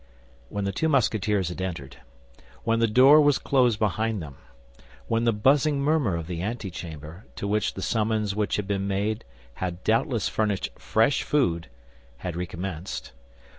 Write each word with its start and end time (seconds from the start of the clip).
When 0.49 0.63
the 0.63 0.71
two 0.71 0.89
Musketeers 0.89 1.49
had 1.49 1.61
entered; 1.61 1.97
when 2.63 2.79
the 2.79 2.87
door 2.87 3.21
was 3.21 3.37
closed 3.37 3.77
behind 3.77 4.19
them; 4.19 4.37
when 5.05 5.25
the 5.25 5.31
buzzing 5.31 5.79
murmur 5.79 6.15
of 6.15 6.25
the 6.25 6.41
antechamber, 6.41 7.27
to 7.35 7.47
which 7.47 7.75
the 7.75 7.83
summons 7.83 8.35
which 8.35 8.55
had 8.55 8.65
been 8.65 8.87
made 8.87 9.25
had 9.61 9.83
doubtless 9.83 10.27
furnished 10.27 10.71
fresh 10.75 11.21
food, 11.21 11.69
had 12.17 12.35
recommenced; 12.35 13.11
when 13.11 13.43
M. 13.43 13.43